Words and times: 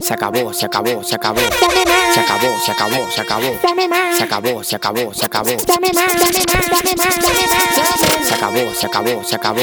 Se 0.00 0.14
acabó, 0.14 0.52
se 0.52 0.66
acabó, 0.66 1.04
se 1.04 1.14
acabó. 1.14 1.40
Se 1.40 2.20
acabó, 2.20 2.58
se 2.64 2.72
acabó, 2.72 3.10
se 3.10 3.20
acabó. 3.20 3.58
Se 4.16 4.24
acabó, 4.24 4.62
se 4.64 4.76
acabó, 4.76 5.14
se 5.14 5.26
acabó. 5.26 5.58
Se 8.24 8.34
acabó, 8.34 8.74
se 8.74 8.86
acabó, 8.86 9.22
se 9.24 9.34
acabó. 9.36 9.60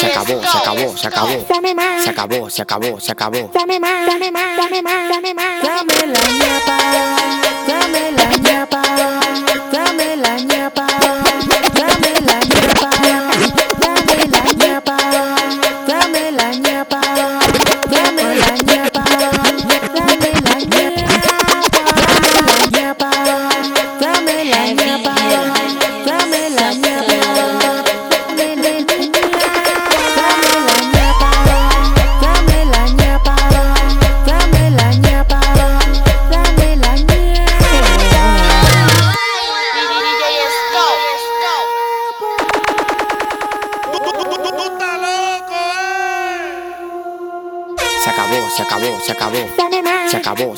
Se 0.00 0.06
acabó, 0.06 0.40
se 0.42 0.58
acabó, 0.58 0.96
se 0.96 1.06
acabó. 1.06 1.46
Se 2.02 2.10
acabó, 2.10 2.50
se 2.50 2.62
acabó, 2.62 3.00
se 3.00 3.12
acabó. 3.12 3.50
Dame 3.52 3.78
la 6.06 6.20
ñapa, 6.38 7.07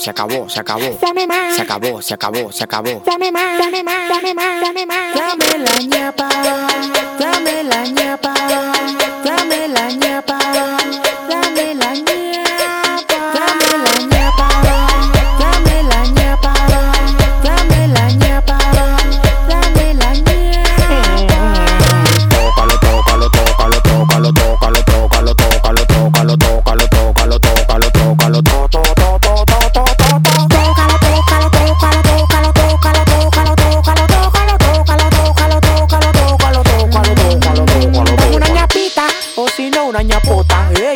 Se 0.01 0.09
acabó, 0.09 0.49
se 0.49 0.61
acabó, 0.61 0.81
se 0.99 0.99
acabó. 0.99 0.99
Se 1.55 1.63
acabó, 1.63 2.01
se 2.01 2.15
acabó, 2.15 2.51
se 2.53 2.65
acabó. 2.65 3.03
Dame 3.05 3.31
la 5.59 5.77
ñapa, 5.83 6.29
dame 7.19 7.63
la 7.65 7.85
ñapa, 7.85 8.33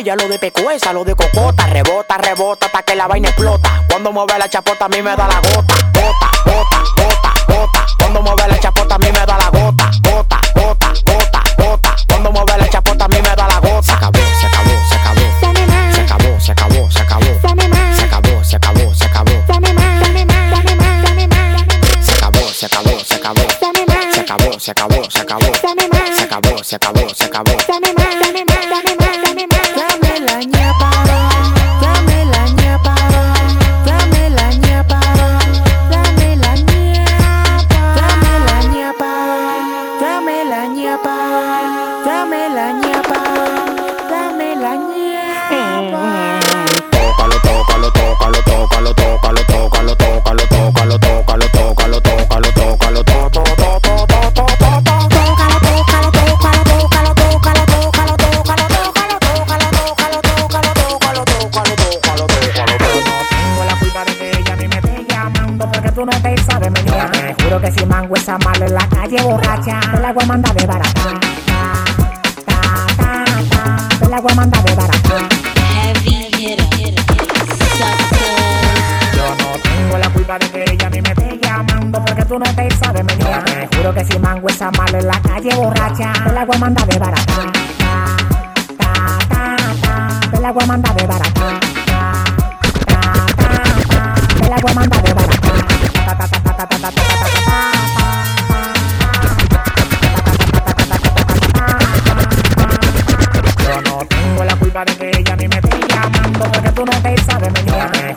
Ella 0.05 0.15
lo 0.17 0.27
de 0.27 0.37
pecuesa, 0.37 0.93
lo 0.93 1.03
de 1.03 1.15
cocota. 1.15 1.65
Rebota, 1.65 2.19
rebota 2.19 2.67
hasta 2.67 2.83
que 2.83 2.95
la 2.95 3.07
vaina 3.07 3.29
explota. 3.29 3.81
Cuando 3.89 4.11
mueve 4.11 4.37
la 4.37 4.47
chapota 4.47 4.85
a 4.85 4.87
mí 4.87 5.01
me 5.01 5.15
da 5.15 5.27
la 5.27 5.39
gota. 5.39 5.73
Gota, 5.95 6.29
gota, 6.45 6.83
gota, 6.95 7.33
gota. 7.47 7.85
Cuando 7.97 8.21
mueve 8.21 8.47
la 8.47 8.59
chapota 8.59 8.84
la 40.49 40.67
ñapa, 40.67 41.15
dame 42.05 42.49
la 42.49 42.71
ñapa, 42.73 43.21
dame 44.09 44.55
la 44.55 44.75
ñapa. 44.75 46.39
Tócalo, 46.91 47.35
tócalo, 47.41 47.91
tócalo, 47.91 48.41
tócalo, 48.43 48.93
agua 86.45 86.57
manda 86.59 86.85
de 86.85 86.99
barata. 86.99 87.51
Ta, 88.77 88.93
ta, 89.29 89.57
ta, 90.29 90.47
agua 90.47 90.65
de 90.93 91.07
barata. 91.07 91.59
del 94.41 94.53
agua 94.53 94.73
manda 94.75 95.01
de 95.01 95.13
barata. 95.13 95.35
de 104.83 104.97
que 104.97 105.09
ella 105.17 105.35
ni 105.37 105.47
me 105.47 105.55
esté 105.55 105.79
llamando 105.87 106.51
porque 106.51 106.71
tú 106.73 106.85
no 106.85 106.91
te 107.01 107.17
sabes 107.23 107.53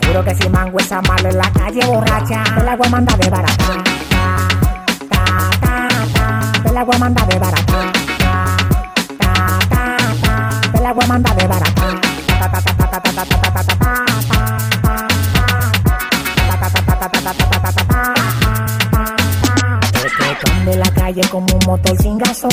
juro 0.06 0.24
que 0.24 0.34
si 0.34 0.48
mango 0.48 0.78
esa 0.78 1.00
mala 1.02 1.28
en 1.28 1.38
la 1.38 1.50
calle 1.52 1.86
borracha, 1.86 2.42
el 2.60 2.68
agua 2.68 2.88
manda 2.88 3.16
de 3.16 3.27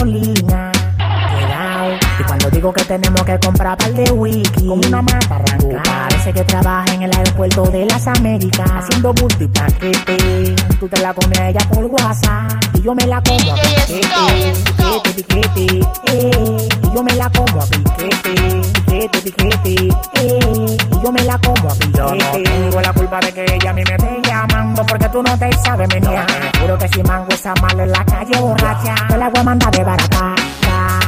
gasolina. 0.06 0.72
Cuidado. 0.98 1.94
Y 2.20 2.24
cuando 2.24 2.50
digo 2.50 2.74
que 2.74 2.84
tenemos 2.84 3.24
que 3.24 3.40
comprar 3.40 3.78
par 3.78 3.94
de 3.94 4.12
wiki, 4.12 4.68
como 4.68 4.88
una 4.88 5.02
mata 5.02 5.36
arranca. 5.36 6.15
Que 6.26 6.44
trabaja 6.44 6.94
en 6.94 7.04
el 7.04 7.16
aeropuerto 7.16 7.64
de 7.68 7.86
las 7.86 8.08
Américas, 8.08 8.70
haciendo 8.70 9.14
bulto 9.14 9.42
y 9.42 9.48
paquete. 9.48 10.56
Tú 10.80 10.90
te 10.90 11.00
la 11.00 11.14
comes 11.14 11.40
a 11.40 11.50
ella 11.50 11.62
por 11.72 11.86
WhatsApp 11.86 12.52
y 12.74 12.82
yo 12.82 12.94
me 12.94 13.06
la 13.06 13.22
como 13.22 13.54
a 13.54 13.56
piquete, 13.56 14.54
piquete, 14.76 15.14
piquete, 15.16 15.80
eh. 16.08 16.68
Y 16.84 16.94
yo 16.94 17.04
me 17.04 17.16
la 17.16 17.30
como 17.30 17.62
a 17.62 17.66
piquete, 17.68 18.62
piquete, 18.86 19.22
piquete, 19.22 19.88
eh. 20.16 20.78
Y 20.92 21.04
yo 21.06 21.12
me 21.12 21.24
la 21.24 21.38
como 21.38 21.70
a 21.70 21.76
piquete. 21.76 21.98
Yo 21.98 22.16
no 22.16 22.32
tengo 22.32 22.82
la 22.82 22.92
culpa 22.92 23.20
de 23.22 23.32
que 23.32 23.46
ella 23.46 23.70
a 23.70 23.74
mí 23.74 23.84
me 23.88 23.96
esté 23.96 24.22
llamando 24.28 24.86
porque 24.86 25.08
tú 25.08 25.24
no 25.24 25.38
te 25.38 25.54
sabes 25.64 25.88
menear. 25.88 26.26
Juro 26.60 26.78
que 26.78 26.88
si 26.90 27.04
mango 27.04 27.30
esa 27.30 27.54
mala 27.62 27.84
en 27.84 27.92
la 27.92 28.04
calle 28.04 28.42
borracha, 28.42 28.96
te 29.08 29.18
la 29.18 29.30
voy 29.30 29.40
a 29.40 29.44
mandar 29.44 29.72
de 29.72 29.84
barata. 29.84 30.36
Ta, 30.60 31.00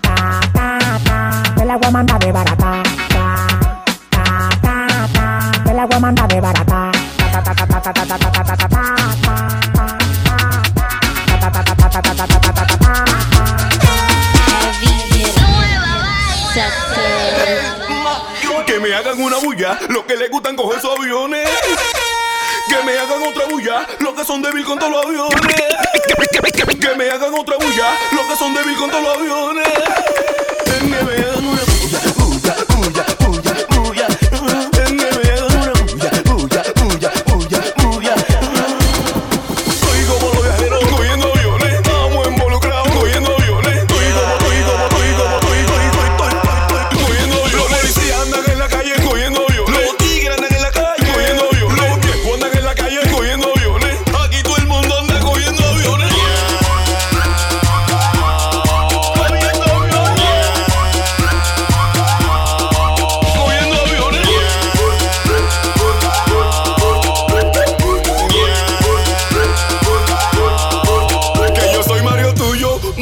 ta, 0.00 0.40
ta, 0.52 0.98
ta, 1.04 1.42
Te 1.54 1.64
la 1.64 1.76
voy 1.76 1.86
a 1.86 1.90
mandar 1.90 2.18
de 2.18 2.32
barata 2.32 2.83
la 5.88 5.98
voy 5.98 6.28
de 6.28 6.40
barata. 6.40 6.92
Que 18.66 18.80
me 18.80 18.94
hagan 18.94 19.20
una 19.22 19.36
bulla, 19.38 19.78
los 19.88 20.04
que 20.04 20.16
les 20.16 20.30
gustan 20.30 20.56
coger 20.56 20.80
sus 20.80 20.90
aviones. 20.98 21.48
Que 22.68 22.82
me 22.84 22.98
hagan 22.98 23.22
otra 23.22 23.46
bulla, 23.50 23.86
los 24.00 24.14
que 24.14 24.24
son 24.24 24.42
débil 24.42 24.64
con 24.64 24.78
todos 24.78 24.92
los 24.92 25.04
aviones. 25.04 25.54
Que 26.80 26.94
me 26.96 27.10
hagan 27.10 27.34
otra 27.34 27.56
bulla, 27.56 27.98
los 28.12 28.26
que 28.26 28.36
son 28.36 28.54
débil 28.54 28.76
con 28.76 28.90
todos 28.90 29.02
los 29.02 29.16
aviones. 29.18 29.68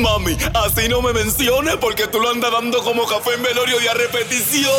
Mami, 0.02 0.37
así 0.54 0.88
no 0.88 1.00
me 1.00 1.12
menciones 1.12 1.76
porque 1.76 2.08
tú 2.08 2.19
lo 2.19 2.28
andas 2.28 2.50
dando 2.50 2.82
como 2.82 3.06
café 3.06 3.34
en 3.34 3.43
velorio 3.44 3.81
y 3.81 3.87
a 3.87 3.94
repetición. 3.94 4.72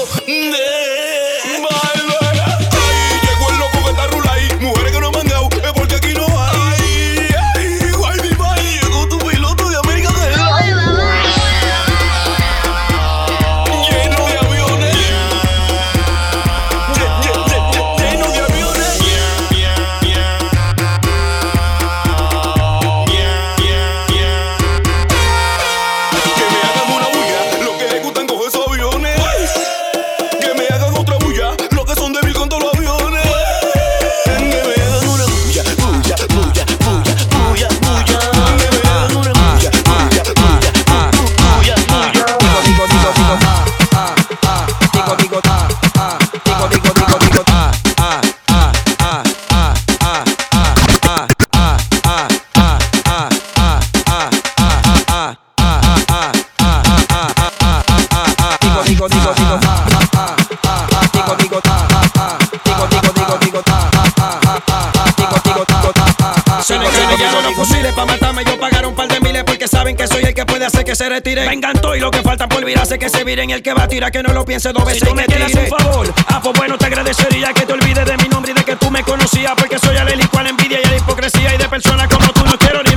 Saben 69.83 69.97
que 69.97 70.07
soy 70.07 70.23
el 70.23 70.33
que 70.33 70.45
puede 70.45 70.65
hacer 70.65 70.85
que 70.85 70.95
se 70.95 71.09
retire. 71.09 71.45
Vengan 71.45 71.73
todos 71.73 71.97
y 71.97 71.99
lo 71.99 72.09
que 72.09 72.21
falta 72.21 72.47
por 72.47 72.63
virarse 72.63 72.97
que 72.97 73.09
se 73.09 73.25
viren. 73.25 73.49
El 73.49 73.61
que 73.61 73.73
va 73.73 73.83
a 73.83 73.87
tirar 73.89 74.13
que 74.13 74.23
no 74.23 74.31
lo 74.31 74.45
piense 74.45 74.71
dos 74.71 74.85
veces. 74.85 75.01
Si 75.01 75.05
tú 75.09 75.13
me 75.13 75.25
quieres 75.25 75.53
un 75.55 75.67
favor, 75.67 76.13
ah, 76.27 76.39
pues 76.41 76.57
bueno, 76.57 76.77
te 76.77 76.85
agradecería 76.85 77.53
que 77.53 77.65
te 77.65 77.73
olvides 77.73 78.05
de 78.05 78.15
mi 78.15 78.29
nombre 78.29 78.53
y 78.53 78.55
de 78.55 78.63
que 78.63 78.77
tú 78.77 78.89
me 78.89 79.03
conocías. 79.03 79.51
Porque 79.57 79.77
soy 79.79 79.97
alérgico 79.97 80.39
a 80.39 80.43
la 80.43 80.49
envidia 80.51 80.79
y 80.81 80.87
a 80.87 80.89
la 80.89 80.95
hipocresía. 80.95 81.53
Y 81.53 81.57
de 81.57 81.67
personas 81.67 82.07
como 82.07 82.31
tú 82.31 82.45
no 82.45 82.57
quiero 82.57 82.81
ni 82.81 82.92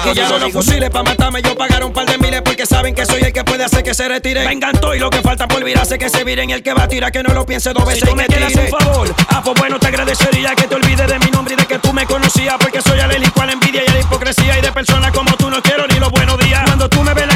ah. 0.00 0.02
Digo, 0.02 0.14
digo, 0.14 0.26
cayeron 0.26 0.46
digo, 0.46 0.58
los 0.58 0.66
fusiles 0.66 0.90
para 0.90 1.04
matarme. 1.04 1.42
Yo 1.42 1.56
pagaron 1.56 1.88
un 1.88 1.92
par 1.92 2.06
de 2.06 2.18
miles 2.18 2.42
porque 2.42 2.66
saben 2.66 2.94
que 2.94 3.06
soy 3.06 3.22
el 3.22 3.32
que 3.32 3.44
puede 3.44 3.64
hacer 3.64 3.82
que 3.82 3.94
se 3.94 4.08
retire. 4.08 4.46
Vengan 4.46 4.72
todos 4.80 4.96
y 4.96 4.98
lo 4.98 5.10
que 5.10 5.20
falta 5.22 5.46
por 5.48 5.62
virarse 5.64 5.98
que 5.98 6.08
se 6.08 6.24
viren. 6.24 6.50
El 6.50 6.62
que 6.62 6.74
va 6.74 6.84
a 6.84 6.88
tirar 6.88 7.12
que 7.12 7.22
no 7.22 7.32
lo 7.32 7.46
piense 7.46 7.72
dos 7.72 7.84
veces. 7.84 8.00
Si 8.00 8.06
tú 8.06 8.16
me 8.16 8.26
quieres 8.26 8.54
un 8.54 8.68
favor, 8.68 9.14
ah, 9.28 9.42
pues 9.44 9.58
bueno, 9.58 9.78
te 9.78 9.86
agradecería 9.88 10.54
que 10.54 10.66
te 10.66 10.74
olvides 10.74 11.06
de 11.06 11.18
mi 11.18 11.30
nombre 11.30 11.54
y 11.54 11.56
de 11.56 11.66
que 11.66 11.78
tú 11.78 11.92
me 11.92 12.06
conocías. 12.06 12.56
Porque 12.58 12.80
soy 12.82 13.00
alérgico 13.00 13.42
a 13.42 13.46
la 13.46 13.52
envidia 13.52 13.82
y 13.86 13.90
a 13.90 13.94
la 13.94 14.00
hipocresía. 14.00 14.58
Y 14.58 14.62
de 14.62 14.72
personas 14.72 15.12
como 15.12 15.36
tú 15.36 15.50
no 15.50 15.62
quiero 15.62 15.86
ni 15.86 15.98
los 15.98 16.10
buenos 16.10 16.38
días. 16.38 16.62
Cuando 16.64 16.88
tú 16.88 17.02
me 17.02 17.14
ves 17.14 17.29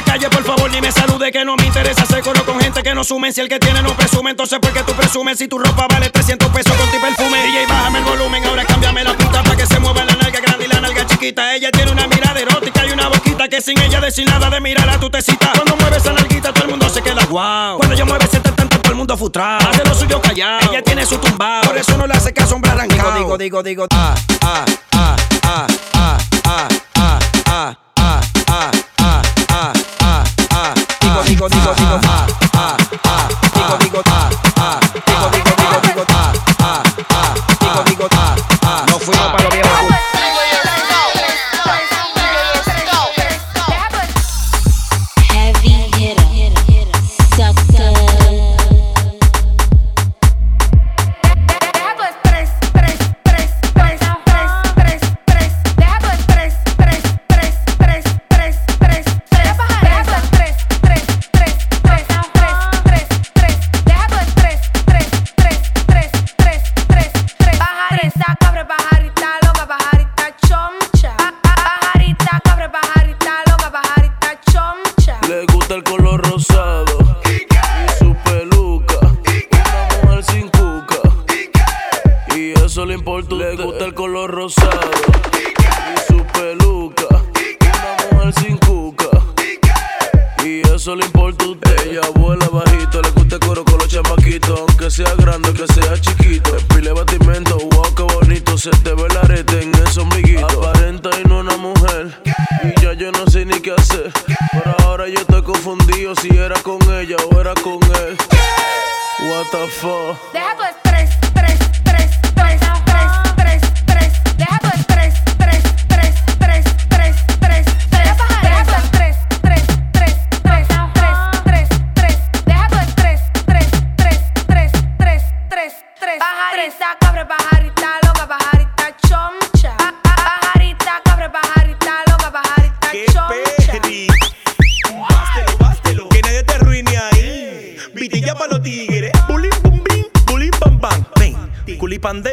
Si 3.04 3.40
el 3.42 3.50
que 3.50 3.58
tiene 3.58 3.82
no 3.82 3.94
presume, 3.94 4.30
entonces 4.30 4.58
¿por 4.58 4.72
qué 4.72 4.82
tú 4.82 4.94
presumes? 4.94 5.36
Si 5.36 5.46
tu 5.46 5.58
ropa 5.58 5.86
vale 5.90 6.08
300 6.08 6.48
pesos 6.48 6.74
con 6.74 6.90
tu 6.90 6.98
perfume. 6.98 7.36
DJ, 7.42 7.66
bájame 7.66 7.98
el 7.98 8.04
volumen, 8.06 8.42
ahora 8.46 8.64
cámbiame 8.64 9.04
la 9.04 9.14
puta 9.14 9.42
para 9.42 9.56
que 9.56 9.66
se 9.66 9.78
mueva 9.78 10.06
la 10.06 10.14
nalga 10.14 10.40
grande 10.40 10.64
y 10.64 10.68
la 10.68 10.80
nalga 10.80 11.06
chiquita. 11.06 11.54
Ella 11.54 11.70
tiene 11.70 11.92
una 11.92 12.06
mirada 12.06 12.40
erótica 12.40 12.86
y 12.86 12.92
una 12.92 13.08
boquita 13.08 13.46
que 13.46 13.60
sin 13.60 13.78
ella 13.82 14.00
decir 14.00 14.26
nada 14.26 14.48
de 14.48 14.58
mirar 14.58 14.88
a 14.88 14.98
tu 14.98 15.10
tecita. 15.10 15.52
Cuando 15.52 15.76
mueve 15.76 15.98
esa 15.98 16.14
nalguita, 16.14 16.50
todo 16.54 16.64
el 16.64 16.70
mundo 16.70 16.88
se 16.88 17.02
queda 17.02 17.26
guau. 17.26 17.76
Cuando 17.76 17.94
yo 17.94 18.06
mueve 18.06 18.24
ese 18.24 18.40
tanto, 18.40 18.80
todo 18.80 18.92
el 18.92 18.96
mundo 18.96 19.18
frustrado. 19.18 19.68
Hace 19.68 19.84
lo 19.84 19.94
suyo 19.94 20.22
callado. 20.22 20.70
Ella 20.70 20.82
tiene 20.82 21.04
su 21.04 21.18
tumbado. 21.18 21.66
Por 21.66 21.76
eso 21.76 21.98
no 21.98 22.06
le 22.06 22.14
hace 22.14 22.32
caso 22.32 22.54
a 22.54 22.56
un 22.56 22.62
digo, 22.62 23.12
digo, 23.12 23.36
digo, 23.36 23.62
digo, 23.62 23.86
ah, 23.92 24.14
ah, 24.40 24.64
ah, 24.92 25.16
ah, 25.42 25.66
ah, 25.92 26.18
ah, 26.44 26.68
ah, 26.94 27.18
ah, 27.46 27.70
ah, 27.98 28.20
ah, 28.48 28.70
ah, 28.98 29.12
ah, 29.50 29.72
ah, 30.00 30.24
ah. 30.50 30.74
Digo, 31.00 31.22
digo, 31.22 31.48
digo, 31.48 31.74
digo, 31.74 32.00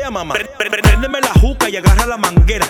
mamá. 0.09 0.35
Préndeme 0.57 1.21
la 1.21 1.31
juca 1.39 1.69
y 1.69 1.77
agarra 1.77 2.05
la 2.05 2.17
manguera. 2.17 2.65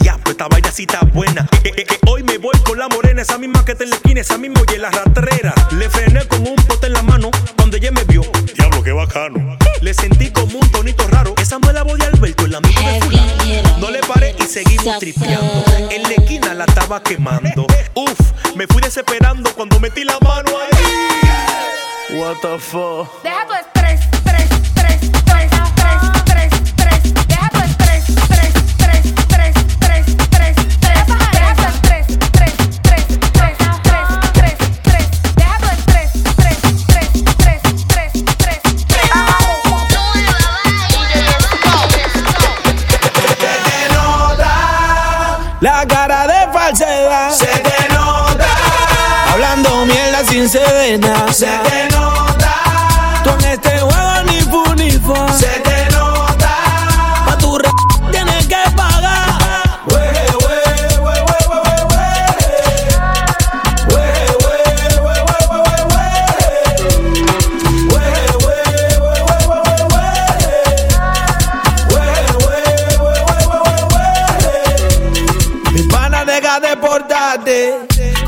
Ya, 0.00 0.16
pues 0.18 0.32
esta 0.32 0.48
vaina 0.48 0.70
sí 0.72 0.82
está 0.82 1.00
buena. 1.12 1.46
Que, 1.62 1.72
que- 1.72 1.84
que 1.84 1.98
hoy 2.06 2.22
me 2.22 2.38
voy 2.38 2.56
con 2.64 2.78
la 2.78 2.88
morena, 2.88 3.22
esa 3.22 3.38
misma 3.38 3.64
que 3.64 3.72
está 3.72 3.84
en 3.84 3.90
la 3.90 3.96
esquina, 3.96 4.20
esa 4.20 4.38
misma 4.38 4.60
y 4.70 4.74
en 4.74 4.82
la 4.82 4.90
ratrera. 4.90 5.54
Le 5.72 5.88
frené 5.90 6.26
con 6.28 6.46
un 6.46 6.56
pote 6.56 6.86
en 6.86 6.92
la 6.94 7.02
mano 7.02 7.30
cuando 7.56 7.76
ella 7.76 7.90
me 7.90 8.04
vio. 8.04 8.22
Diablo, 8.54 8.82
qué 8.82 8.92
bacano. 8.92 9.56
Le 9.80 9.94
sentí 9.94 10.30
como 10.30 10.58
un 10.58 10.70
tonito 10.70 11.06
raro. 11.08 11.34
Esa 11.38 11.58
no 11.58 11.68
es 11.68 11.74
la 11.74 11.82
voz 11.82 11.98
de 11.98 12.06
Alberto, 12.06 12.44
el 12.46 12.54
amigo 12.54 12.80
de 12.80 13.00
fulano. 13.00 13.78
No 13.78 13.90
le 13.90 14.00
paré 14.00 14.34
y 14.38 14.42
seguimos 14.44 14.98
tripeando. 14.98 15.64
En 15.90 16.02
la 16.02 16.10
esquina 16.10 16.54
la 16.54 16.64
estaba 16.64 17.02
quemando. 17.02 17.66
Uf, 17.94 18.20
me 18.56 18.66
fui 18.66 18.80
desesperando 18.82 19.52
cuando 19.54 19.78
metí 19.80 20.04
la 20.04 20.18
mano 20.20 20.50
ahí. 20.58 22.18
What 22.18 22.36
the 22.42 22.58
fuck? 22.58 23.22
Deja 23.22 23.46
tu 23.48 23.54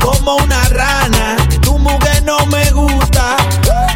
como 0.01 0.35
una 0.35 0.61
rana. 0.69 1.37
Tu 1.61 1.77
mujer 1.77 2.23
no 2.23 2.45
me 2.47 2.69
gusta, 2.71 3.37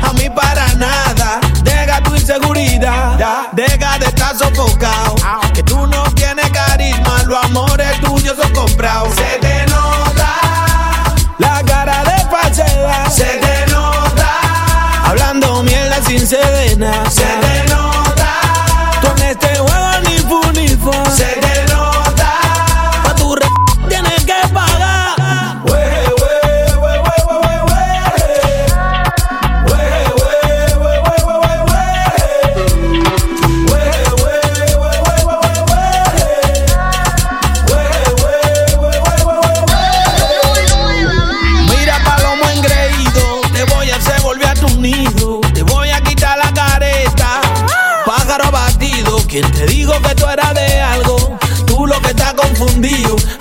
a 0.02 0.14
mí 0.14 0.30
para 0.30 0.74
nada. 0.76 1.42
Deja 1.62 2.02
tu 2.02 2.16
inseguridad, 2.16 3.52
deja 3.52 4.00
de 4.00 4.06
estar 4.06 4.38
sofocado. 4.38 5.16
Que 5.54 5.62
tú 5.64 5.86
no 5.88 6.04
tienes 6.14 6.50
carisma, 6.52 7.24
los 7.24 7.44
amores 7.44 8.00
tuyos 8.00 8.38
son 8.38 8.54
comprados. 8.54 9.14
Se 9.16 9.40
te 9.40 9.66
nota 9.68 10.40
la 11.38 11.62
cara 11.66 12.04
de 12.06 12.30
fachada. 12.30 13.10
Se 13.10 13.26
te 13.26 13.72
nota 13.72 14.40
hablando 15.04 15.64
mierda 15.64 16.02
sin 16.06 16.26
sedena. 16.26 17.10
Se 17.10 17.24
te 17.24 17.71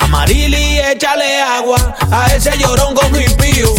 Amarili, 0.01 0.79
échale 0.81 1.41
agua 1.41 1.97
a 2.11 2.27
ese 2.35 2.59
llorón 2.59 2.95
con 2.95 3.11
mi 3.13 3.25
pío. 3.25 3.75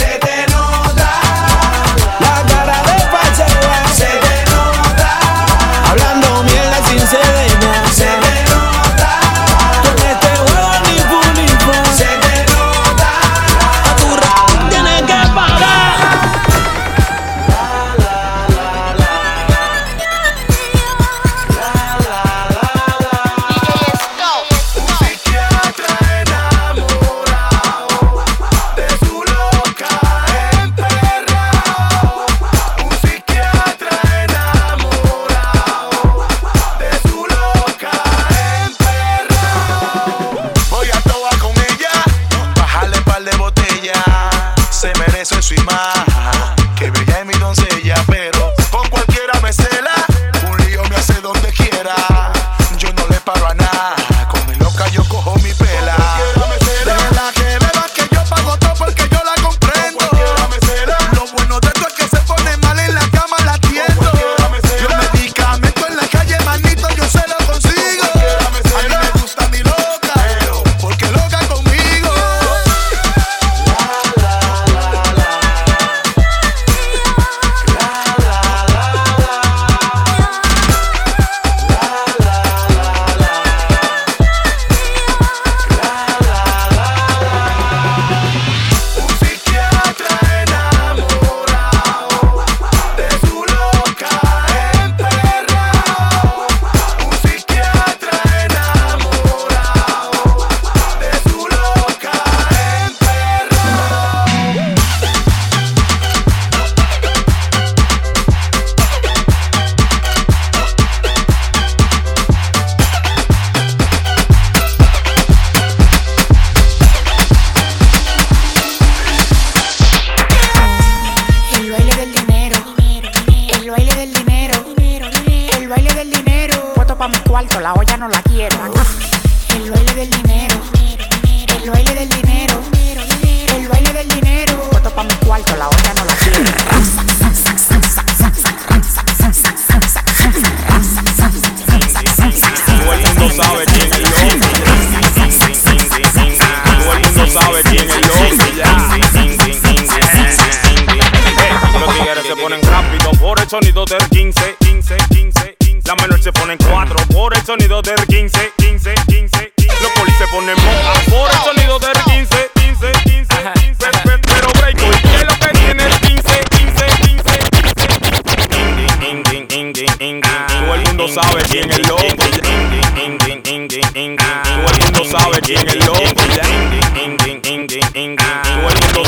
Todo 178.62 179.06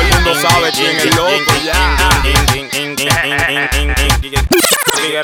el 0.00 0.08
mundo 0.08 0.34
sabe 0.34 0.70
quién 0.72 0.96
es 0.96 1.16
loco 1.16 1.52
ya. 1.64 1.96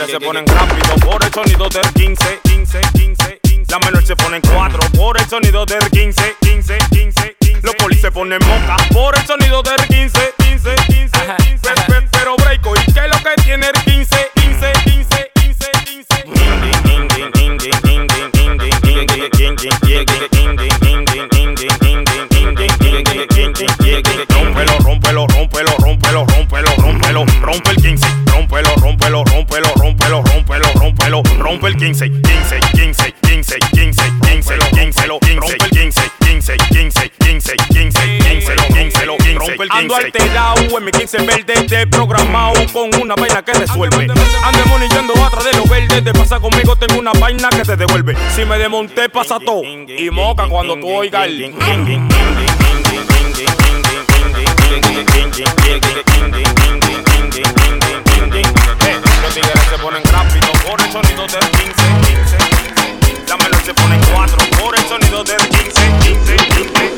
se 0.06 0.20
ponen 0.20 0.46
rápido 0.46 0.94
por 1.06 1.24
el 1.24 1.32
sonido 1.32 1.68
del 1.68 1.92
15, 1.94 2.40
15, 2.44 2.80
15, 2.92 3.40
La 3.68 3.78
menor 3.78 4.04
se 4.04 4.14
ponen 4.16 4.42
cuatro 4.42 4.80
por 4.94 5.18
el 5.18 5.26
sonido 5.26 5.64
del 5.64 5.88
15, 5.90 6.36
15, 6.40 6.78
15, 6.90 7.36
15. 7.40 7.60
Los 7.62 7.74
polis 7.76 8.00
se 8.00 8.10
ponen 8.10 8.38
moca 8.46 8.76
por 8.92 9.16
el 9.16 9.26
sonido 9.26 9.62
del 9.62 9.76
15, 9.88 10.34
15, 10.38 10.74
15, 10.86 11.18
15. 11.46 11.70
Pero 12.10 12.36
breako, 12.36 12.74
¿y 12.76 12.92
qué 12.92 13.00
es 13.00 13.08
lo 13.08 13.18
que 13.22 13.42
tiene 13.42 13.66
el 13.66 13.84
15, 13.84 14.30
15, 14.34 14.72
15? 14.84 15.01
Rompelo, 24.28 24.78
rompelo, 24.78 25.26
rompelo, 25.26 25.76
rompelo, 25.78 26.24
rompelo, 26.26 26.74
rompelo, 26.76 27.26
rompe 27.40 27.70
el 27.70 27.76
15, 27.76 28.06
rompelo, 28.26 28.74
rompelo, 28.76 29.24
rompelo, 29.24 29.72
rompelo, 29.74 30.22
rompelo, 30.22 30.72
rompelo, 30.74 31.22
rompe 31.38 31.66
el 31.68 31.76
15, 31.76 32.10
15, 32.10 32.60
15, 32.74 33.12
15, 33.22 33.58
15, 33.72 34.02
15, 34.22 34.58
15, 34.72 35.06
rompe 35.06 35.64
el 35.64 35.70
15, 35.70 36.08
15, 36.20 36.56
15, 36.70 37.08
15, 37.08 37.10
15, 37.18 37.56
15, 37.70 38.16
15, 38.18 38.56
15, 38.68 39.21
Silver 39.62 39.82
Ando 39.82 39.96
alterado, 39.96 40.78
en 40.78 40.84
mi 40.84 40.90
15 40.90 41.18
verde 41.18 41.54
te 41.68 41.86
programado 41.86 42.54
con 42.72 42.90
una 43.00 43.14
vaina 43.14 43.42
que 43.42 43.52
resuelve. 43.52 44.06
Ando 44.06 44.66
monillando 44.68 45.12
atrás 45.24 45.44
de 45.44 45.52
los 45.52 45.68
verdes, 45.68 46.02
te 46.02 46.12
pasa 46.12 46.40
conmigo, 46.40 46.74
tengo 46.74 46.98
una 46.98 47.12
vaina 47.12 47.48
que 47.50 47.62
te 47.62 47.76
devuelve. 47.76 48.16
Si 48.34 48.44
me 48.44 48.58
desmonté, 48.58 49.08
pasa 49.08 49.38
todo. 49.38 49.62
Y 49.62 50.10
moca 50.10 50.48
cuando 50.48 50.76
tú 50.76 50.88
oigas 50.88 51.26
el. 51.26 51.54
Los 59.22 59.34
tigres 59.34 59.62
se 59.70 59.78
ponen 59.78 60.02
rápido 60.04 60.52
por 60.66 60.80
el 60.80 60.92
sonido 60.92 61.26
del 61.28 61.50
15, 61.50 61.72
15. 62.26 62.41
La 63.32 63.38
menor 63.38 63.64
se 63.64 63.72
pone 63.72 63.98
4 64.12 64.36
por 64.60 64.78
el 64.78 64.86
sonido 64.86 65.24
del 65.24 65.38
15, 65.38 65.64
15, 66.02 66.36
15. 66.36 66.92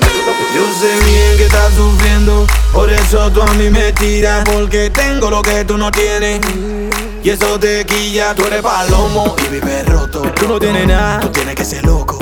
Yo 0.53 0.81
sé 0.81 1.05
bien 1.05 1.37
que 1.37 1.45
estás 1.45 1.73
sufriendo, 1.75 2.45
por 2.73 2.93
eso 2.93 3.31
tú 3.31 3.41
a 3.41 3.47
mí 3.55 3.71
me 3.71 3.93
tiras, 3.93 4.43
porque 4.53 4.91
tengo 4.91 5.31
lo 5.31 5.43
que 5.43 5.65
tú 5.65 5.79
no 5.79 5.93
tienes. 5.93 6.41
Y 7.23 7.31
eso 7.31 7.57
te 7.61 7.87
quilla, 7.87 8.35
tú 8.35 8.47
eres 8.47 8.63
palomo 8.63 9.37
y 9.47 9.49
vives 9.49 9.87
roto. 9.87 10.23
Tú 10.35 10.49
no 10.49 10.59
tienes 10.59 10.89
nada, 10.89 11.21
tú 11.21 11.29
tienes 11.29 11.55
que 11.55 11.65
ser 11.65 11.85
loco. 11.85 12.19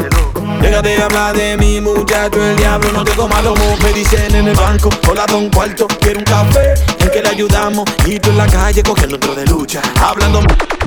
Déjate 0.61 0.91
de 0.91 1.03
hablar 1.03 1.35
de 1.35 1.57
mi 1.57 1.81
muchacho, 1.81 2.45
el 2.45 2.57
diablo 2.57 2.93
no 2.93 3.05
te 3.05 3.13
coma 3.13 3.41
lomo. 3.41 3.79
Me 3.83 3.95
dicen 3.95 4.35
en 4.35 4.47
el 4.47 4.55
banco, 4.55 4.91
hola 5.09 5.25
don 5.27 5.49
cuarto, 5.49 5.87
quiero 6.01 6.19
un 6.19 6.25
café, 6.27 6.75
que 7.13 7.23
le 7.23 7.29
ayudamos. 7.29 7.85
Y 8.07 8.19
tú 8.19 8.31
en 8.31 8.39
la 8.39 8.47
calle 8.47 8.83
cogiendo 8.83 9.17
otro 9.17 9.35
de 9.35 9.47
lucha, 9.47 9.81
hablando 10.01 10.41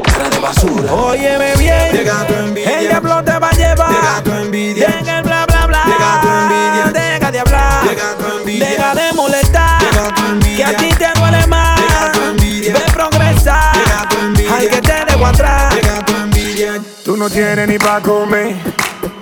cara 0.03 0.29
de 0.29 0.39
basura. 0.39 0.93
Óyeme 0.93 1.55
bien, 1.57 1.91
llega 1.91 2.25
tu 2.27 2.33
envidia. 2.33 2.79
El 2.79 2.87
diablo 2.87 3.23
te 3.23 3.39
va 3.39 3.49
a 3.49 3.51
llevar. 3.51 3.91
Llega 3.91 4.23
tu 4.23 4.31
envidia. 4.31 4.87
Llega 4.87 5.17
el 5.19 5.23
bla 5.23 5.45
bla 5.45 5.67
bla. 5.67 5.83
Llega 5.85 6.21
tu 6.21 6.27
envidia. 6.27 6.91
Deja 6.91 7.31
de 7.31 7.39
hablar. 7.39 7.83
Llega 7.83 8.17
tu 8.17 8.37
envidia. 8.37 8.69
Deja 8.69 8.95
de 8.95 9.13
molestar. 9.13 9.81
Llega 9.81 10.15
tu 10.15 10.25
envidia. 10.25 10.65
Que 10.65 10.75
a 10.75 10.77
ti 10.77 10.89
te 10.95 11.19
duele 11.19 11.47
más. 11.47 11.79
Llega 11.79 12.11
tu 12.11 12.21
envidia. 12.21 12.73
Ve 12.73 12.81
progresar. 12.91 13.75
Llega 13.75 14.09
tu 14.09 14.17
envidia. 14.17 14.55
Hay 14.55 14.67
que 14.67 14.81
te 14.81 15.05
dejo 15.05 15.25
atrás. 15.25 15.75
Llega 15.75 16.05
tu 16.05 16.13
envidia. 16.15 16.81
Tú 17.03 17.17
no 17.17 17.29
tienes 17.29 17.67
ni 17.67 17.77
pa' 17.77 18.01
comer 18.01 18.55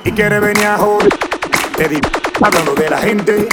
y 0.05 0.11
quieres 0.11 0.41
venir 0.41 0.65
a 0.65 0.77
joder. 0.77 1.09
Te 1.77 1.89
di 1.89 1.99
hablando 2.41 2.73
de 2.75 2.89
la 2.89 2.97
gente. 2.99 3.49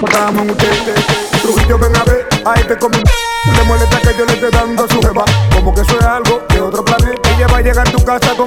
Matamos 0.00 0.46
ustedes. 0.50 1.06
Trujillo, 1.42 1.78
ven 1.78 1.96
a 1.96 2.04
ver 2.04 2.33
a 2.46 2.54
este 2.54 2.76
como 2.76 2.94
le 2.96 3.64
molesta 3.64 4.00
que 4.00 4.16
yo 4.16 4.24
le 4.26 4.34
esté 4.34 4.50
dando 4.50 4.84
a 4.84 4.88
su 4.88 5.00
jeva. 5.00 5.24
Como 5.52 5.74
que 5.74 5.80
eso 5.80 5.98
es 5.98 6.04
algo 6.04 6.42
de 6.48 6.60
otro 6.60 6.84
planeta. 6.84 7.30
Ella 7.30 7.46
va 7.48 7.58
a 7.58 7.60
llegar 7.62 7.88
a 7.88 7.90
tu 7.90 8.04
casa 8.04 8.34
con. 8.36 8.46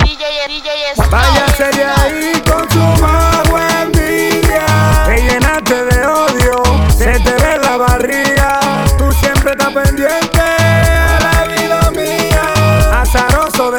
Váyase 1.09 1.77
de 1.77 1.83
ahí 1.83 2.43
con 2.47 2.69
su 2.69 2.79
mago 3.01 3.59
envidia. 3.81 4.65
Te 5.05 5.21
llenaste 5.21 5.85
de 5.85 6.05
odio, 6.05 6.63
se 6.97 7.19
te 7.19 7.31
ve 7.31 7.59
la 7.61 7.77
barriga. 7.77 8.59
Tú 8.97 9.11
siempre 9.13 9.51
estás 9.51 9.73
pendiente 9.73 10.39
a 10.39 11.19
la 11.21 11.43
vida 11.47 11.91
mía. 11.91 13.01
Azaroso 13.01 13.71
de. 13.71 13.77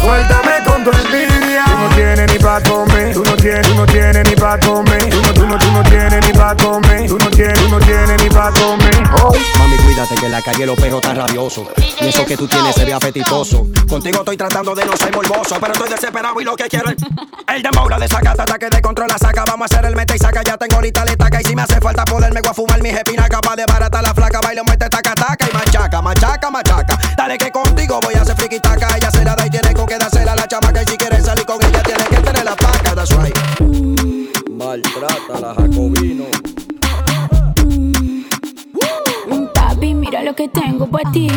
Suéltame 0.00 0.64
con 0.66 0.84
tu 0.84 0.90
envidia. 0.90 1.64
Tú 1.66 1.78
no 1.78 1.88
tienes 1.94 2.32
ni 2.32 2.38
pa' 2.38 2.60
comer. 2.62 3.14
Tú 3.14 3.24
no 3.24 3.36
tienes, 3.36 3.66
tú 3.66 3.74
no 3.74 3.86
tienes 3.86 4.28
ni 4.28 4.36
pa' 4.36 4.58
comer. 4.60 5.08
Tú 5.10 5.22
no, 5.22 5.34
tú 5.34 5.46
no, 5.46 5.58
tú 5.58 5.70
pa'. 6.44 6.56
Tú 6.56 7.18
no 7.18 7.30
tienes, 7.30 7.58
tú 7.58 7.68
no 7.68 7.78
tienes 7.78 8.22
ni 8.22 8.28
pa' 8.28 8.50
comer. 8.52 9.02
Mami, 9.58 9.76
cuídate 9.84 10.14
que 10.16 10.26
en 10.26 10.32
la 10.32 10.42
calle 10.42 10.66
los 10.66 10.76
perros 10.76 11.00
están 11.00 11.16
rabiosos. 11.16 11.68
Y 12.00 12.06
eso 12.06 12.24
que 12.26 12.36
tú 12.36 12.46
tienes 12.46 12.74
se 12.74 12.84
ve 12.84 12.92
apetitoso. 12.92 13.66
Contigo 13.88 14.18
estoy 14.18 14.36
tratando 14.36 14.74
de 14.74 14.84
no 14.84 14.96
ser 14.96 15.14
morboso, 15.14 15.56
pero 15.60 15.72
estoy 15.72 15.88
desesperado 15.88 16.40
y 16.40 16.44
lo 16.44 16.56
que 16.56 16.64
quiero 16.64 16.90
es 16.90 16.96
el 17.54 17.62
dembow, 17.62 17.88
la 17.88 17.98
desacata, 17.98 18.42
ataque 18.42 18.68
de 18.68 18.80
control, 18.80 19.08
la 19.08 19.18
saca. 19.18 19.44
Vamos 19.46 19.70
a 19.70 19.74
hacer 19.74 19.86
el 19.88 19.96
mete 19.96 20.16
y 20.16 20.18
saca. 20.18 20.42
Ya 20.42 20.56
tengo 20.56 20.76
ahorita 20.76 21.04
le 21.04 21.16
taca. 21.16 21.40
Y 21.40 21.44
si 21.44 21.54
me 21.54 21.62
hace 21.62 21.80
falta 21.80 22.04
poderme 22.04 22.40
voy 22.40 22.50
a 22.50 22.54
fumar 22.54 22.82
mi 22.82 22.90
jepina 22.90 23.28
capaz 23.28 23.56
de 23.56 23.64
barata 23.66 24.02
la 24.02 24.14
flaca. 24.14 24.40
Baile, 24.40 24.62
muerte, 24.62 24.88
taca, 24.88 25.14
taca 25.14 25.46
y 25.50 25.54
machaca, 25.54 26.02
machaca, 26.02 26.50
machaca. 26.50 26.98
Dale 27.16 27.38
que 27.38 27.50
contigo 27.50 28.00
voy 28.02 28.14
a 28.14 28.23
que 40.34 40.48
tengo 40.48 40.86
para 40.86 41.10
ti. 41.12 41.28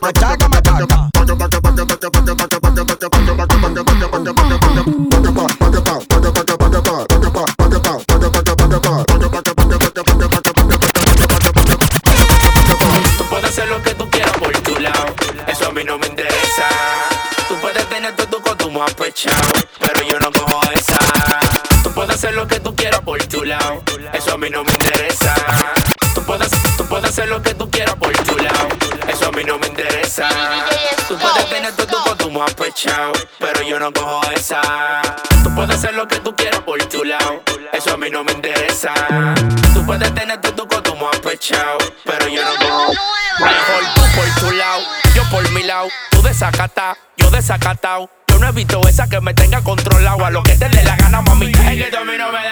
Machaca, 0.00 0.48
pero 33.38 33.62
yo 33.62 33.80
no 33.80 33.92
cojo 33.92 34.20
esa. 34.30 34.60
Tú 35.42 35.52
puedes 35.54 35.74
hacer 35.74 35.94
lo 35.94 36.06
que 36.06 36.20
tú 36.20 36.34
quieras 36.36 36.60
por 36.60 36.80
tu 36.84 37.02
lado, 37.02 37.42
eso 37.72 37.94
a 37.94 37.96
mí 37.96 38.08
no 38.08 38.22
me 38.22 38.32
interesa. 38.32 38.94
Tú 39.74 39.84
puedes 39.84 40.14
tener 40.14 40.40
tu 40.40 40.68
consumo 40.68 41.08
apechado, 41.08 41.78
pero 42.04 42.28
yo 42.28 42.42
no 42.44 42.54
cojo 42.56 42.92
Mejor 43.40 43.94
tú 43.94 44.02
por 44.14 44.44
tu 44.44 44.56
lado, 44.56 44.82
yo 45.14 45.22
por 45.30 45.50
mi 45.50 45.64
lado. 45.64 45.88
Tú 46.10 46.22
desacata, 46.22 46.96
yo 47.16 47.30
desacatao. 47.30 48.10
Yo 48.28 48.38
no 48.38 48.48
evito 48.48 48.80
esa 48.88 49.08
que 49.08 49.20
me 49.20 49.34
tenga 49.34 49.60
controlado. 49.62 50.24
A 50.24 50.30
lo 50.30 50.42
que 50.44 50.56
te 50.56 50.68
dé 50.68 50.84
la 50.84 50.96
gana, 50.96 51.20
mami. 51.22 51.50
Es 51.50 51.94
a 51.94 52.04
mí 52.04 52.12
no 52.16 52.30
me 52.30 52.47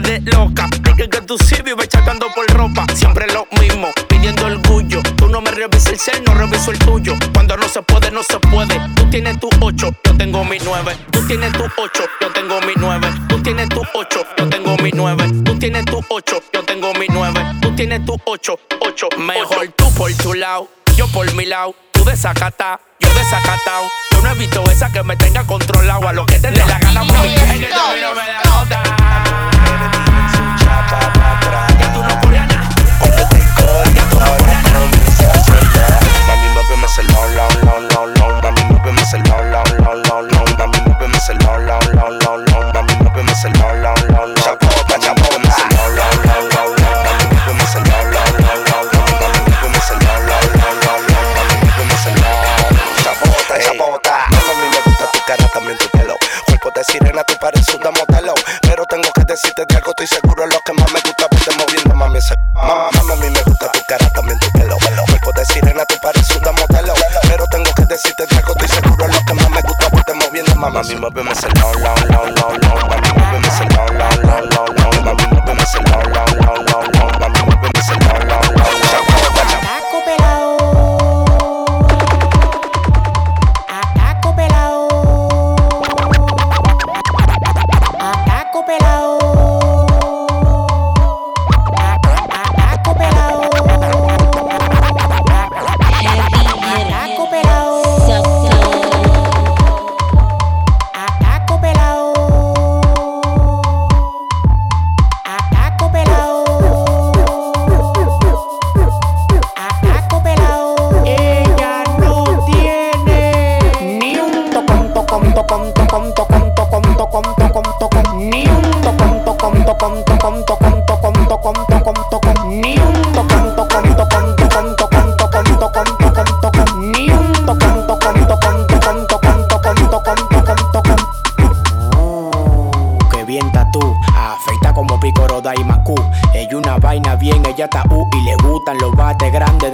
de 0.00 0.20
loca. 0.20 0.68
Dije 0.82 1.08
que 1.08 1.20
tú 1.22 1.36
sí 1.38 1.56
vives 1.64 1.88
chatando 1.88 2.26
por 2.34 2.46
ropa. 2.48 2.86
Siempre 2.94 3.26
lo 3.32 3.46
mismo, 3.60 3.88
pidiendo 4.08 4.46
orgullo. 4.46 5.02
Tú 5.16 5.28
no 5.28 5.40
me 5.40 5.50
revisas 5.50 5.92
el 5.92 5.98
ser, 5.98 6.22
no 6.26 6.34
reviso 6.34 6.70
el 6.70 6.78
tuyo. 6.78 7.14
Cuando 7.32 7.56
no 7.56 7.68
se 7.68 7.82
puede, 7.82 8.10
no 8.10 8.22
se 8.22 8.38
puede. 8.38 8.80
Tú 8.94 9.08
tienes 9.10 9.38
tu 9.40 9.48
8, 9.60 9.90
yo 10.04 10.16
tengo 10.16 10.44
mi 10.44 10.58
9. 10.64 10.96
Tú 11.10 11.26
tienes 11.26 11.52
tu 11.52 11.64
8, 11.64 12.04
yo 12.20 12.30
tengo 12.32 12.60
mi 12.60 12.72
9. 12.76 13.08
Tú 13.28 13.42
tienes 13.42 13.68
tu 13.68 13.82
8, 13.94 14.26
yo 14.36 14.48
tengo 14.48 14.76
mi 14.76 14.90
9. 14.92 15.42
Tú 15.44 15.58
tienes 15.58 15.84
tu 15.84 16.00
8, 16.08 16.42
yo 16.52 16.64
tengo 16.64 16.92
mi 16.94 17.06
9. 17.08 17.56
Tú 17.60 17.74
tienes 17.74 18.04
tu 18.04 18.16
8, 18.24 18.58
8. 18.80 19.08
Mejor 19.18 19.68
tú 19.76 19.92
por 19.94 20.12
tu 20.14 20.34
lado, 20.34 20.68
yo 20.96 21.08
por 21.08 21.32
mi 21.34 21.46
lado. 21.46 21.74
Tú 21.92 22.04
desacata, 22.04 22.80
yo 23.00 23.08
desacatao. 23.14 23.84
Yo 24.12 24.22
no 24.22 24.30
evito 24.30 24.62
esa 24.70 24.90
que 24.92 25.02
me 25.02 25.16
tenga 25.16 25.44
controlado. 25.44 26.08
A 26.08 26.12
lo 26.12 26.26
que 26.26 26.38
te 26.38 26.50
dé 26.50 26.58
la 26.58 26.78
gana, 26.78 27.04
mami. 27.04 27.34
A 27.34 27.44
mí 27.46 27.66
no 27.70 28.87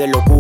lo 0.07 0.34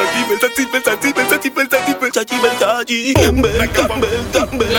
tati, 0.00 0.24
bel 0.28 0.38
tati, 0.38 0.64
bel 0.66 0.82
tati, 0.82 1.12
bel 1.12 1.26
tati, 1.26 1.50
bel 1.50 1.68
tati, 1.68 1.90
bel 1.92 2.10
tati, 2.10 2.34
bel 2.40 2.56
tati, 2.56 2.96
bel 3.00 3.10
tati, 3.10 4.56
bel 4.56 4.78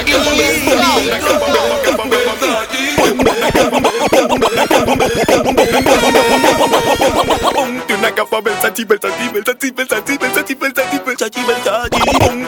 tati, 8.61 8.91
bel 8.91 9.03
tati, 9.11 9.31
bel 9.31 9.43
tati, 9.43 9.71
bel 9.71 9.71
tati, 9.71 9.71
bel 9.71 9.91
tati, 9.91 10.15
bel 10.21 10.31
tati, 10.31 10.55
bel 10.55 10.73
tati, 10.73 10.99
bel 10.99 11.17
tati, 11.17 11.41
bel 11.45 11.61
tati, 11.61 11.99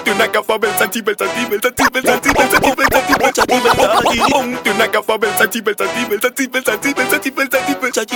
tu 0.04 0.12
n'as 0.18 0.28
qu'à 0.28 0.42
faire 0.42 0.60
bel 0.60 0.72
tati, 0.78 1.02
bel 1.02 1.16
tati, 1.16 1.44
bel 1.44 1.60
tati, 1.60 1.90
bel 1.90 2.04
tati, 2.04 2.30
bel 2.34 2.48
tati, 2.48 2.74
bel 2.74 2.90
tati, 2.90 3.14
bel 3.18 3.34
tati, 3.34 3.56
bel 3.62 3.74
tati, 3.76 4.18
tu 4.64 4.70
n'as 4.74 4.88
qu'à 4.88 5.02
faire 5.02 5.20
bel 5.20 5.32
tati, 5.38 5.62
bel 5.62 5.76
tati, 5.76 6.08
bel 6.08 6.20
tati, 6.20 6.48
bel 6.48 6.64
tati, 6.64 6.94
bel 6.94 6.94
tati, 6.94 6.94
bel 6.94 7.08
tati, 7.08 7.32
bel 7.32 7.50
tati, 7.50 7.74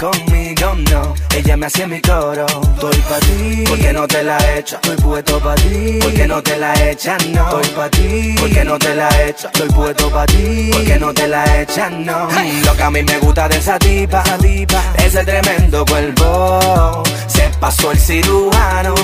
conmigo, 0.00 0.74
no. 0.90 1.14
Ella 1.36 1.56
me 1.56 1.66
hace 1.66 1.86
mi 1.86 2.00
coro. 2.00 2.46
Estoy 2.46 2.96
pa' 3.08 3.20
ti, 3.20 3.64
porque 3.68 3.92
no 3.92 4.06
te 4.08 4.22
la 4.22 4.38
echa. 4.56 4.76
Estoy 4.76 4.96
puesto 4.96 5.38
pa' 5.40 5.54
ti, 5.56 5.98
porque 6.02 6.26
no 6.26 6.42
te 6.42 6.56
la 6.56 6.72
echan, 6.90 7.18
no. 7.32 7.60
Estoy 7.60 7.74
pa' 7.76 7.90
ti, 7.90 8.34
porque 8.40 8.64
no 8.64 8.78
te 8.78 8.94
la 8.94 9.08
echa. 9.24 9.48
Estoy 9.52 9.68
puesto 9.68 10.10
pa' 10.10 10.26
ti, 10.26 10.70
porque 10.72 10.98
no 10.98 11.12
te 11.12 11.28
la 11.28 11.60
echan, 11.60 12.04
no. 12.06 12.26
Mm, 12.30 12.64
Lo 12.64 12.76
que 12.76 12.82
a 12.82 12.90
mí 12.90 13.02
me 13.02 13.18
gusta 13.18 13.48
de 13.48 13.58
esa 13.58 13.78
tipa, 13.78 14.22
tipa 14.40 14.82
ese 15.04 15.24
tremendo 15.24 15.84
cuerpo. 15.84 17.02
Se 17.26 17.50
pasó 17.60 17.90
el 17.92 17.98
cirujano, 17.98 18.94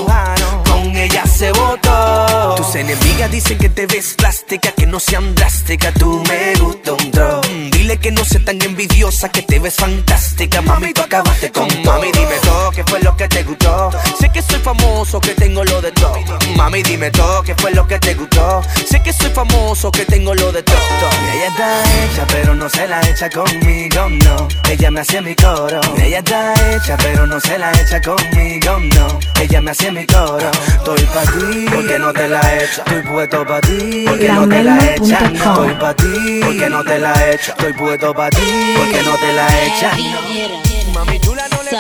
con 0.96 1.02
ella 1.02 1.24
se 1.26 1.52
votó. 1.52 2.54
Tus 2.56 2.74
enemigas 2.74 3.30
dicen 3.30 3.58
que 3.58 3.68
te 3.68 3.86
ves 3.86 4.14
plástica, 4.14 4.72
que 4.72 4.86
no 4.86 4.98
sean 4.98 5.34
drástica. 5.34 5.92
Tú 5.92 6.22
me 6.28 6.54
gusta 6.58 6.92
un 6.92 7.70
Dile 7.70 7.98
que 7.98 8.10
no 8.10 8.24
sea 8.24 8.44
tan 8.44 8.60
envidiosa, 8.62 9.28
que 9.28 9.42
te 9.42 9.58
ves 9.58 9.74
fantástica. 9.74 10.62
Mami, 10.62 10.92
tú 10.92 11.02
acabaste 11.02 11.52
con 11.52 11.68
todo. 11.68 11.84
Mami, 11.84 12.10
dime 12.12 12.36
todo, 12.42 12.70
¿qué 12.70 12.84
fue 12.84 13.00
lo 13.00 13.16
que 13.16 13.28
te 13.28 13.42
gustó? 13.44 13.90
Sé 14.18 14.30
que 14.30 14.42
soy 14.42 14.60
famoso, 14.60 15.20
que 15.20 15.34
tengo 15.34 15.64
lo 15.64 15.80
de 15.82 15.92
todo. 15.92 16.38
Mami, 16.56 16.82
dime 16.82 17.10
todo, 17.10 17.42
¿qué 17.42 17.54
fue 17.54 17.72
lo 17.72 17.86
que 17.86 17.98
te 17.98 18.14
gustó? 18.14 18.62
Sé 18.88 19.02
que 19.02 19.12
soy 19.12 19.30
famoso, 19.30 19.90
que 19.90 20.04
tengo 20.04 20.34
lo 20.34 20.52
de 20.52 20.62
todo. 20.62 20.76
Ella 21.34 21.48
está 21.48 21.82
hecha, 22.04 22.26
pero 22.28 22.54
no 22.54 22.68
se 22.68 22.86
la 22.88 23.00
echa 23.02 23.28
conmigo, 23.30 24.08
no. 24.08 24.48
Ella 24.70 24.90
me 24.90 25.00
hace 25.00 25.20
mi 25.20 25.34
coro. 25.34 25.80
Ella 25.98 26.18
está 26.18 26.54
hecha, 26.72 26.96
pero 26.96 27.26
no 27.26 27.38
se 27.40 27.58
la 27.58 27.70
echa 27.72 28.00
conmigo, 28.00 28.78
no. 28.78 29.18
Ella 29.40 29.60
me 29.60 29.70
hace 29.72 29.92
mi 29.92 30.06
coro. 30.06 30.50
Estoy 30.86 31.04
pa' 31.06 31.22
ti, 31.22 31.66
porque 31.74 31.98
no 31.98 32.12
te 32.12 32.28
la 32.28 32.38
echa. 32.58 32.84
Estoy 32.86 33.02
puesto 33.02 33.44
pa' 33.44 33.60
ti, 33.60 34.04
porque 34.06 34.28
no 34.28 34.48
te 34.48 34.62
la 34.62 34.94
echan. 34.94 35.32
No. 35.34 35.50
Estoy 35.50 35.74
pa' 35.80 35.94
ti, 35.96 36.40
porque 36.44 36.70
no 36.70 36.84
te 36.84 36.98
la 37.00 37.12
echa. 37.32 37.50
Estoy 37.58 37.72
puesto 37.72 38.14
pa' 38.14 38.30
ti, 38.30 38.74
porque 38.78 39.02
no 39.02 39.16
te 39.16 39.32
la 39.32 39.64
echan. 39.64 39.98
no. 39.98 40.92
Mami 40.94 41.18
chula, 41.18 41.48
no 41.48 41.62
le 41.64 41.75